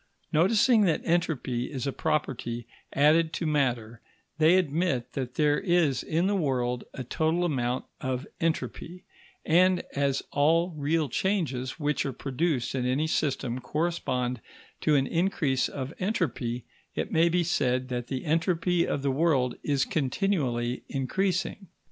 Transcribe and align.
Noticing 0.33 0.81
that 0.85 1.03
entropy 1.05 1.71
is 1.71 1.85
a 1.85 1.91
property 1.93 2.65
added 2.91 3.31
to 3.33 3.45
matter, 3.45 4.01
they 4.39 4.55
admit 4.55 5.13
that 5.13 5.35
there 5.35 5.59
is 5.59 6.01
in 6.01 6.25
the 6.25 6.35
world 6.35 6.85
a 6.95 7.03
total 7.03 7.45
amount 7.45 7.85
of 8.01 8.25
entropy; 8.39 9.03
and 9.45 9.83
as 9.93 10.23
all 10.31 10.71
real 10.71 11.07
changes 11.07 11.79
which 11.79 12.03
are 12.03 12.13
produced 12.13 12.73
in 12.73 12.83
any 12.83 13.05
system 13.05 13.59
correspond 13.59 14.41
to 14.79 14.95
an 14.95 15.05
increase 15.05 15.69
of 15.69 15.93
entropy, 15.99 16.65
it 16.95 17.11
may 17.11 17.29
be 17.29 17.43
said 17.43 17.89
that 17.89 18.07
the 18.07 18.25
entropy 18.25 18.87
of 18.87 19.03
the 19.03 19.11
world 19.11 19.53
is 19.61 19.85
continually 19.85 20.81
increasing. 20.89 21.67